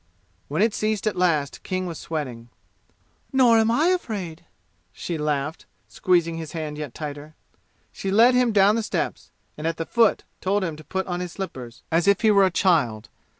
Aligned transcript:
When 0.47 0.63
it 0.63 0.73
ceased 0.73 1.05
at 1.05 1.15
last 1.15 1.61
King 1.61 1.85
was 1.85 1.99
sweating. 1.99 2.49
"Nor 3.31 3.59
am 3.59 3.69
I 3.69 3.89
afraid," 3.89 4.43
she 4.91 5.15
laughed, 5.15 5.67
squeezing 5.87 6.37
his 6.37 6.53
hand 6.53 6.79
yet 6.79 6.95
tighter. 6.95 7.35
She 7.91 8.09
led 8.09 8.33
him 8.33 8.51
down 8.51 8.75
the 8.75 8.81
steps, 8.81 9.29
and 9.59 9.67
at 9.67 9.77
the 9.77 9.85
foot 9.85 10.23
told 10.41 10.63
him 10.63 10.75
to 10.75 10.83
put 10.83 11.05
on 11.05 11.19
his 11.19 11.33
slippers, 11.33 11.83
as 11.91 12.07
if 12.07 12.21
he 12.21 12.31
were 12.31 12.47
a 12.47 12.49
child. 12.49 13.09